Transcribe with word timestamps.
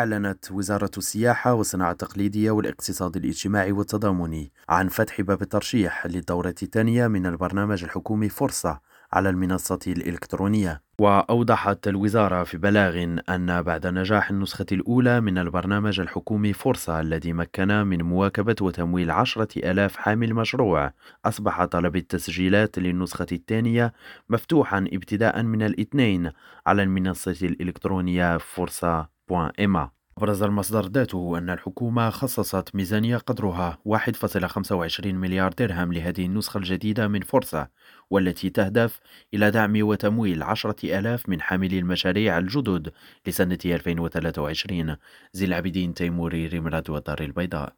أعلنت 0.00 0.52
وزارة 0.52 0.90
السياحة 0.98 1.54
والصناعة 1.54 1.92
التقليدية 1.92 2.50
والاقتصاد 2.50 3.16
الاجتماعي 3.16 3.72
والتضامني 3.72 4.52
عن 4.68 4.88
فتح 4.88 5.20
باب 5.20 5.42
الترشيح 5.42 6.06
للدورة 6.06 6.54
الثانية 6.62 7.06
من 7.06 7.26
البرنامج 7.26 7.84
الحكومي 7.84 8.28
فرصة 8.28 8.80
على 9.12 9.30
المنصة 9.30 9.78
الإلكترونية. 9.86 10.82
وأوضحت 10.98 11.88
الوزارة 11.88 12.44
في 12.44 12.58
بلاغ 12.58 13.02
أن 13.28 13.62
بعد 13.62 13.86
نجاح 13.86 14.30
النسخة 14.30 14.66
الأولى 14.72 15.20
من 15.20 15.38
البرنامج 15.38 16.00
الحكومي 16.00 16.52
فرصة 16.52 17.00
الذي 17.00 17.32
مكن 17.32 17.68
من 17.68 18.02
مواكبة 18.02 18.56
وتمويل 18.60 19.10
عشرة 19.10 19.70
ألاف 19.70 19.96
حامل 19.96 20.34
مشروع 20.34 20.92
أصبح 21.24 21.64
طلب 21.64 21.96
التسجيلات 21.96 22.78
للنسخة 22.78 23.26
الثانية 23.32 23.92
مفتوحا 24.28 24.78
ابتداء 24.78 25.42
من 25.42 25.62
الاثنين 25.62 26.30
على 26.66 26.82
المنصة 26.82 27.36
الإلكترونية 27.42 28.38
فرصة 28.38 29.13
إما. 29.60 29.90
أبرز 30.18 30.42
المصدر 30.42 30.86
ذاته 30.86 31.38
أن 31.38 31.50
الحكومة 31.50 32.10
خصصت 32.10 32.74
ميزانية 32.74 33.16
قدرها 33.16 33.78
1.25 33.84 35.06
مليار 35.06 35.52
درهم 35.52 35.92
لهذه 35.92 36.26
النسخة 36.26 36.58
الجديدة 36.58 37.08
من 37.08 37.20
فرصة 37.20 37.68
والتي 38.10 38.50
تهدف 38.50 39.00
إلى 39.34 39.50
دعم 39.50 39.82
وتمويل 39.82 40.42
عشرة 40.42 40.98
ألاف 40.98 41.28
من 41.28 41.40
حاملي 41.40 41.78
المشاريع 41.78 42.38
الجدد 42.38 42.92
لسنة 43.26 43.58
2023 43.64 44.96
زي 45.32 45.44
العابدين 45.44 45.94
تيموري 45.94 46.46
ريمراد 46.46 46.90
والدار 46.90 47.20
البيضاء. 47.20 47.72